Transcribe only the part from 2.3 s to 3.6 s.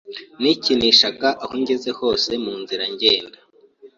munzira ngenda